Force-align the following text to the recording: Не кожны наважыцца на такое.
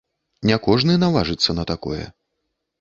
Не 0.49 0.57
кожны 0.67 0.95
наважыцца 1.05 1.57
на 1.61 1.69
такое. 1.75 2.03